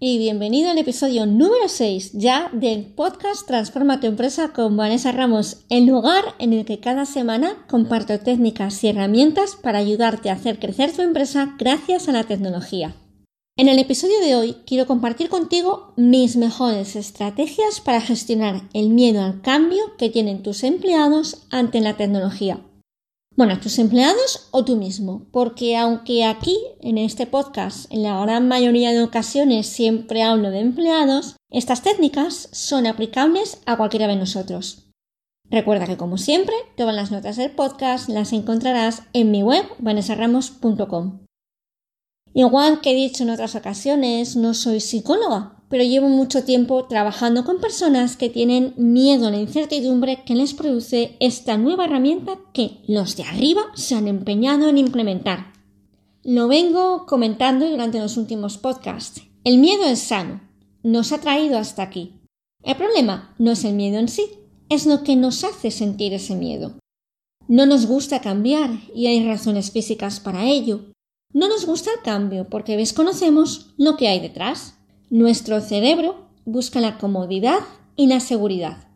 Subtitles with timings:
[0.00, 5.64] Y bienvenido al episodio número 6 ya del podcast Transforma tu empresa con Vanessa Ramos,
[5.70, 10.60] el lugar en el que cada semana comparto técnicas y herramientas para ayudarte a hacer
[10.60, 12.94] crecer tu empresa gracias a la tecnología.
[13.56, 19.20] En el episodio de hoy quiero compartir contigo mis mejores estrategias para gestionar el miedo
[19.22, 22.60] al cambio que tienen tus empleados ante la tecnología.
[23.38, 28.48] Bueno, tus empleados o tú mismo, porque aunque aquí en este podcast en la gran
[28.48, 34.90] mayoría de ocasiones siempre hablo de empleados, estas técnicas son aplicables a cualquiera de nosotros.
[35.48, 41.20] Recuerda que como siempre, todas las notas del podcast las encontrarás en mi web vanessaramos.com.
[42.34, 47.44] Igual que he dicho en otras ocasiones, no soy psicóloga, pero llevo mucho tiempo trabajando
[47.44, 52.78] con personas que tienen miedo a la incertidumbre que les produce esta nueva herramienta que
[52.86, 55.52] los de arriba se han empeñado en implementar.
[56.24, 59.22] Lo vengo comentando durante los últimos podcasts.
[59.44, 60.40] El miedo es sano,
[60.82, 62.14] nos ha traído hasta aquí.
[62.62, 64.26] El problema no es el miedo en sí,
[64.68, 66.78] es lo que nos hace sentir ese miedo.
[67.46, 70.92] No nos gusta cambiar y hay razones físicas para ello.
[71.32, 74.77] No nos gusta el cambio porque desconocemos lo que hay detrás.
[75.10, 77.60] Nuestro cerebro busca la comodidad
[77.96, 78.88] y la seguridad.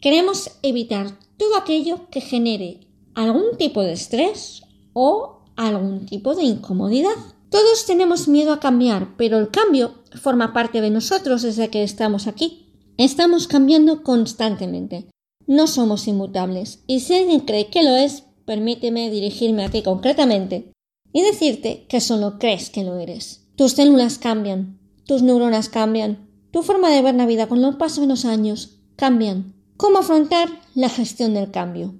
[0.00, 2.80] Queremos evitar todo aquello que genere
[3.14, 4.62] algún tipo de estrés
[4.94, 7.14] o algún tipo de incomodidad.
[7.50, 12.26] Todos tenemos miedo a cambiar, pero el cambio forma parte de nosotros desde que estamos
[12.26, 12.66] aquí.
[12.96, 15.06] Estamos cambiando constantemente.
[15.46, 16.82] No somos inmutables.
[16.88, 20.72] Y si alguien cree que lo es, permíteme dirigirme a ti concretamente
[21.12, 23.46] y decirte que solo crees que lo eres.
[23.54, 28.00] Tus células cambian, tus neuronas cambian, tu forma de ver la vida con los pasos
[28.00, 29.54] de los años cambian.
[29.76, 31.94] ¿Cómo afrontar la gestión del cambio?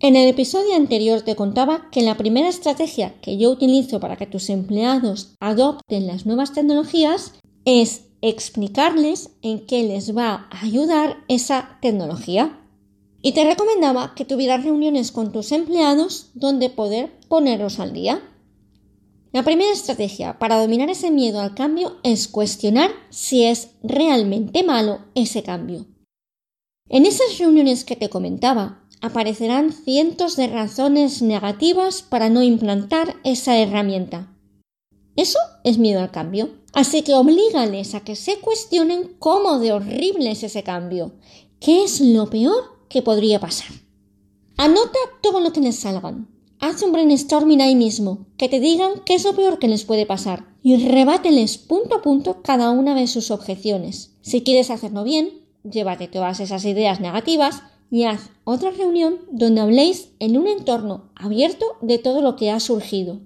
[0.00, 4.26] En el episodio anterior te contaba que la primera estrategia que yo utilizo para que
[4.26, 11.78] tus empleados adopten las nuevas tecnologías es explicarles en qué les va a ayudar esa
[11.80, 12.58] tecnología.
[13.22, 18.20] Y te recomendaba que tuvieras reuniones con tus empleados donde poder ponerlos al día.
[19.32, 25.00] La primera estrategia para dominar ese miedo al cambio es cuestionar si es realmente malo
[25.14, 25.86] ese cambio.
[26.90, 33.56] En esas reuniones que te comentaba, aparecerán cientos de razones negativas para no implantar esa
[33.56, 34.36] herramienta.
[35.16, 36.50] Eso es miedo al cambio.
[36.74, 41.12] Así que oblígales a que se cuestionen cómo de horrible es ese cambio.
[41.58, 43.70] ¿Qué es lo peor que podría pasar?
[44.56, 46.31] Anota todo lo que les salgan.
[46.64, 50.06] Haz un brainstorming ahí mismo, que te digan qué es lo peor que les puede
[50.06, 54.14] pasar y rebáteles punto a punto cada una de sus objeciones.
[54.20, 60.10] Si quieres hacerlo bien, llévate todas esas ideas negativas y haz otra reunión donde habléis
[60.20, 63.18] en un entorno abierto de todo lo que ha surgido.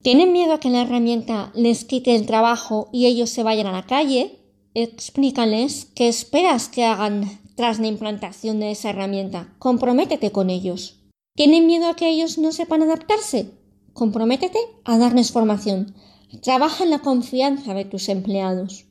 [0.00, 3.72] ¿Tienen miedo a que la herramienta les quite el trabajo y ellos se vayan a
[3.72, 4.38] la calle?
[4.74, 7.24] Explícales qué esperas que hagan
[7.56, 9.52] tras la implantación de esa herramienta.
[9.58, 11.01] Comprométete con ellos.
[11.34, 13.52] ¿Tienen miedo a que ellos no sepan adaptarse?
[13.94, 15.94] Comprométete a darles formación.
[16.42, 18.84] Trabaja en la confianza de tus empleados.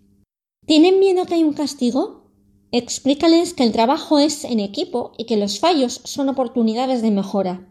[0.66, 2.24] ¿Tienen miedo a que hay un castigo?
[2.72, 7.67] Explícales que el trabajo es en equipo y que los fallos son oportunidades de mejora.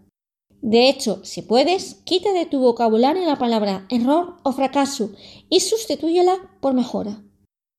[0.63, 5.11] De hecho, si puedes, quita de tu vocabulario la palabra error o fracaso
[5.49, 7.25] y sustitúyela por mejora.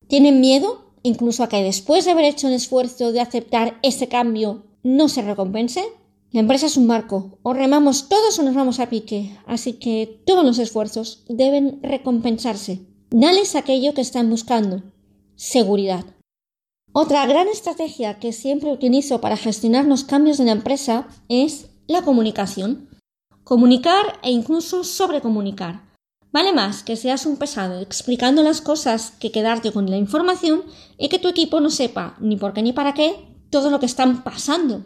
[0.07, 4.63] ¿Tienen miedo incluso a que después de haber hecho el esfuerzo de aceptar ese cambio
[4.83, 5.85] no se recompense?
[6.33, 10.21] La empresa es un barco, o remamos todos o nos vamos a pique, así que
[10.25, 12.87] todos los esfuerzos deben recompensarse.
[13.09, 14.81] Dales aquello que están buscando.
[15.35, 16.05] Seguridad.
[16.93, 22.01] Otra gran estrategia que siempre utilizo para gestionar los cambios de la empresa es la
[22.01, 22.87] comunicación.
[23.43, 25.81] Comunicar e incluso sobrecomunicar.
[26.31, 30.63] Vale más que seas un pesado explicando las cosas que quedarte con la información
[30.97, 33.15] y que tu equipo no sepa ni por qué ni para qué
[33.49, 34.85] todo lo que están pasando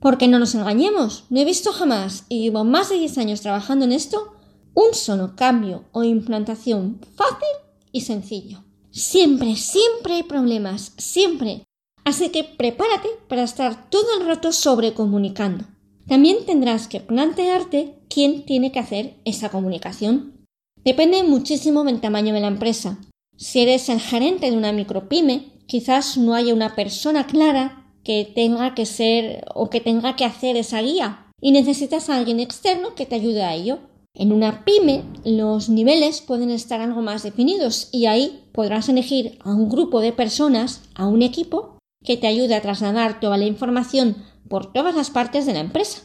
[0.00, 3.84] porque no nos engañemos, no he visto jamás, y llevo más de 10 años trabajando
[3.84, 4.34] en esto,
[4.74, 7.48] un solo cambio o implantación fácil
[7.92, 8.64] y sencillo.
[8.90, 11.64] Siempre, siempre hay problemas, siempre.
[12.04, 15.66] Así que prepárate para estar todo el rato sobrecomunicando.
[16.08, 20.46] También tendrás que plantearte quién tiene que hacer esa comunicación.
[20.82, 22.98] Depende muchísimo del tamaño de la empresa.
[23.36, 27.79] Si eres el gerente de una micropyme, quizás no haya una persona clara
[28.10, 32.40] que tenga que ser o que tenga que hacer esa guía y necesitas a alguien
[32.40, 33.78] externo que te ayude a ello.
[34.14, 39.54] En una pyme los niveles pueden estar algo más definidos y ahí podrás elegir a
[39.54, 44.16] un grupo de personas, a un equipo, que te ayude a trasladar toda la información
[44.48, 46.00] por todas las partes de la empresa.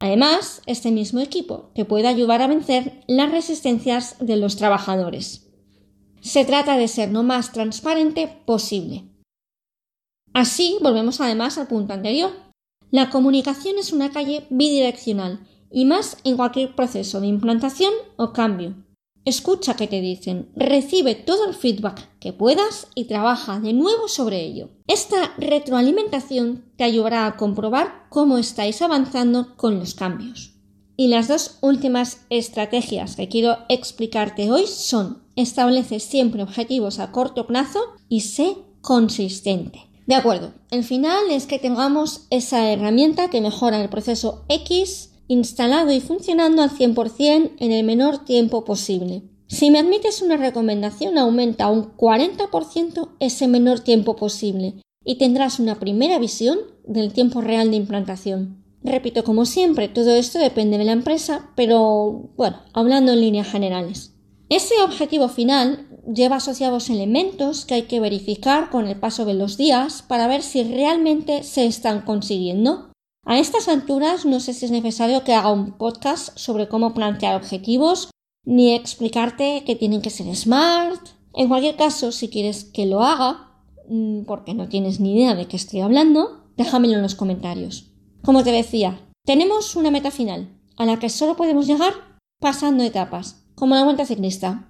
[0.00, 5.50] Además, este mismo equipo te puede ayudar a vencer las resistencias de los trabajadores.
[6.22, 9.04] Se trata de ser lo más transparente posible.
[10.32, 12.30] Así, volvemos además al punto anterior.
[12.90, 18.74] La comunicación es una calle bidireccional y más en cualquier proceso de implantación o cambio.
[19.24, 24.42] Escucha qué te dicen, recibe todo el feedback que puedas y trabaja de nuevo sobre
[24.42, 24.70] ello.
[24.86, 30.54] Esta retroalimentación te ayudará a comprobar cómo estáis avanzando con los cambios.
[30.96, 37.46] Y las dos últimas estrategias que quiero explicarte hoy son establece siempre objetivos a corto
[37.46, 39.87] plazo y sé consistente.
[40.08, 45.92] De acuerdo, el final es que tengamos esa herramienta que mejora el proceso X instalado
[45.92, 49.24] y funcionando al 100% en el menor tiempo posible.
[49.48, 55.78] Si me admites una recomendación, aumenta un 40% ese menor tiempo posible y tendrás una
[55.78, 58.64] primera visión del tiempo real de implantación.
[58.82, 64.14] Repito, como siempre, todo esto depende de la empresa, pero bueno, hablando en líneas generales.
[64.48, 69.58] Ese objetivo final lleva asociados elementos que hay que verificar con el paso de los
[69.58, 72.92] días para ver si realmente se están consiguiendo.
[73.26, 77.36] A estas alturas no sé si es necesario que haga un podcast sobre cómo plantear
[77.36, 78.08] objetivos,
[78.46, 81.08] ni explicarte que tienen que ser smart.
[81.34, 83.52] En cualquier caso, si quieres que lo haga,
[83.86, 87.92] mm, porque no tienes ni idea de qué estoy hablando, déjamelo en los comentarios.
[88.24, 91.92] Como te decía, tenemos una meta final, a la que solo podemos llegar
[92.40, 94.68] pasando etapas, como la vuelta ciclista.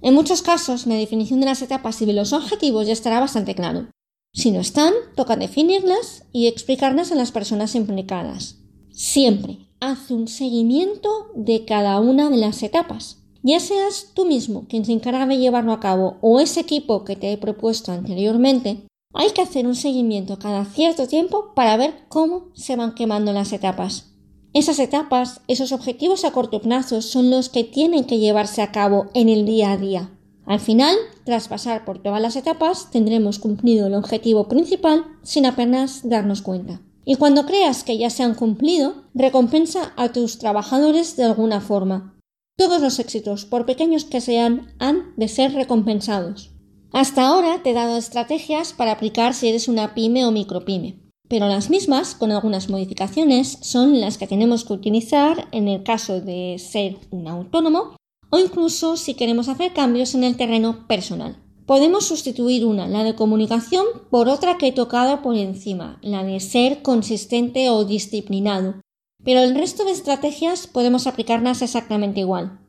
[0.00, 3.54] En muchos casos, la definición de las etapas y de los objetivos ya estará bastante
[3.54, 3.88] claro.
[4.32, 8.58] Si no están, toca definirlas y explicarlas a las personas implicadas.
[8.90, 13.18] Siempre haz un seguimiento de cada una de las etapas.
[13.42, 17.16] Ya seas tú mismo quien se encarga de llevarlo a cabo o ese equipo que
[17.16, 22.50] te he propuesto anteriormente, hay que hacer un seguimiento cada cierto tiempo para ver cómo
[22.54, 24.13] se van quemando las etapas.
[24.54, 29.06] Esas etapas, esos objetivos a corto plazo son los que tienen que llevarse a cabo
[29.12, 30.10] en el día a día.
[30.46, 36.08] Al final, tras pasar por todas las etapas, tendremos cumplido el objetivo principal sin apenas
[36.08, 36.80] darnos cuenta.
[37.04, 42.16] Y cuando creas que ya se han cumplido, recompensa a tus trabajadores de alguna forma.
[42.56, 46.52] Todos los éxitos, por pequeños que sean, han de ser recompensados.
[46.92, 51.03] Hasta ahora te he dado estrategias para aplicar si eres una pyme o micropyme,
[51.34, 56.20] pero las mismas, con algunas modificaciones, son las que tenemos que utilizar en el caso
[56.20, 57.96] de ser un autónomo
[58.30, 61.36] o incluso si queremos hacer cambios en el terreno personal.
[61.66, 66.38] Podemos sustituir una, la de comunicación, por otra que he tocado por encima, la de
[66.38, 68.76] ser consistente o disciplinado.
[69.24, 72.60] Pero el resto de estrategias podemos aplicarlas exactamente igual.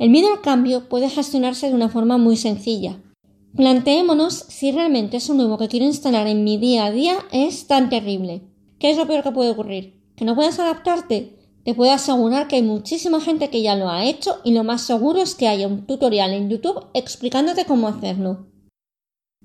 [0.00, 3.00] El miedo al cambio puede gestionarse de una forma muy sencilla.
[3.56, 7.90] Planteémonos si realmente eso nuevo que quiero instalar en mi día a día es tan
[7.90, 8.42] terrible.
[8.78, 10.00] ¿Qué es lo peor que puede ocurrir?
[10.14, 11.36] ¿Que no puedes adaptarte?
[11.64, 14.82] Te puedo asegurar que hay muchísima gente que ya lo ha hecho y lo más
[14.82, 18.46] seguro es que haya un tutorial en YouTube explicándote cómo hacerlo.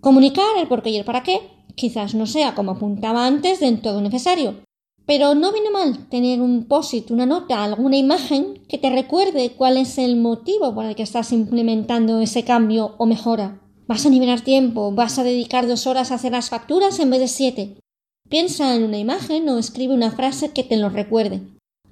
[0.01, 1.41] Comunicar el por qué y el para qué
[1.75, 4.63] quizás no sea como apuntaba antes del todo necesario,
[5.05, 9.77] pero no viene mal tener un post una nota, alguna imagen que te recuerde cuál
[9.77, 13.64] es el motivo por el que estás implementando ese cambio o mejora.
[13.88, 17.20] Vas a liberar tiempo, vas a dedicar dos horas a hacer las facturas en vez
[17.20, 17.77] de siete.
[18.30, 21.42] Piensa en una imagen o escribe una frase que te lo recuerde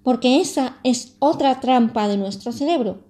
[0.04, 3.06] porque esa es otra trampa de nuestro cerebro.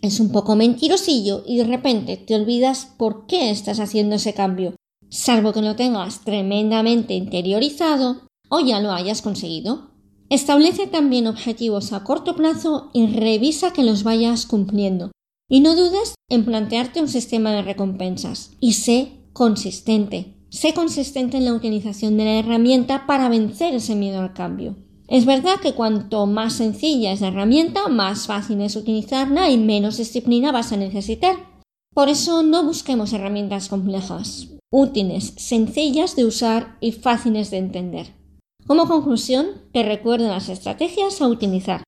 [0.00, 4.74] Es un poco mentirosillo y de repente te olvidas por qué estás haciendo ese cambio,
[5.10, 9.90] salvo que lo tengas tremendamente interiorizado o ya lo hayas conseguido.
[10.28, 15.12] Establece también objetivos a corto plazo y revisa que los vayas cumpliendo.
[15.52, 18.52] Y no dudes en plantearte un sistema de recompensas.
[18.58, 20.32] Y sé consistente.
[20.48, 24.76] Sé consistente en la utilización de la herramienta para vencer ese miedo al cambio.
[25.08, 29.98] Es verdad que cuanto más sencilla es la herramienta, más fácil es utilizarla y menos
[29.98, 31.36] disciplina vas a necesitar.
[31.92, 38.14] Por eso no busquemos herramientas complejas, útiles, sencillas de usar y fáciles de entender.
[38.66, 41.82] Como conclusión, te recuerdo las estrategias a utilizar.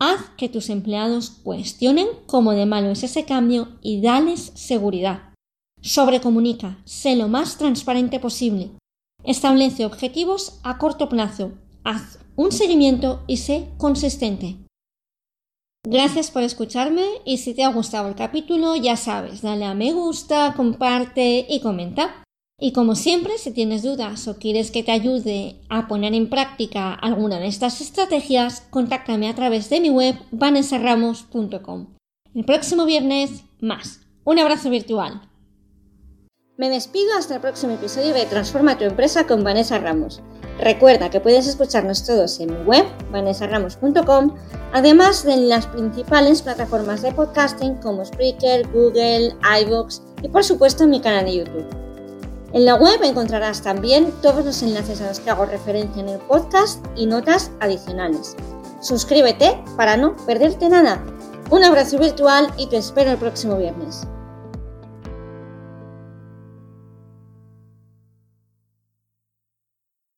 [0.00, 5.34] Haz que tus empleados cuestionen cómo de malo es ese cambio y dales seguridad.
[5.80, 8.70] Sobrecomunica, sé lo más transparente posible.
[9.24, 11.50] Establece objetivos a corto plazo.
[11.82, 14.58] Haz un seguimiento y sé consistente.
[15.84, 19.92] Gracias por escucharme y si te ha gustado el capítulo ya sabes, dale a me
[19.92, 22.22] gusta, comparte y comenta.
[22.60, 26.92] Y como siempre, si tienes dudas o quieres que te ayude a poner en práctica
[26.92, 31.86] alguna de estas estrategias, contáctame a través de mi web vanessaramos.com.
[32.34, 34.00] El próximo viernes, más.
[34.24, 35.22] Un abrazo virtual.
[36.56, 40.20] Me despido hasta el próximo episodio de Transforma tu empresa con Vanessa Ramos.
[40.58, 44.34] Recuerda que puedes escucharnos todos en mi web, vanessaramos.com,
[44.72, 50.82] además de en las principales plataformas de podcasting como Spreaker, Google, iVoox y por supuesto
[50.82, 51.87] en mi canal de YouTube.
[52.52, 56.18] En la web encontrarás también todos los enlaces a los que hago referencia en el
[56.18, 58.36] podcast y notas adicionales.
[58.80, 61.04] Suscríbete para no perderte nada.
[61.50, 64.06] Un abrazo virtual y te espero el próximo viernes.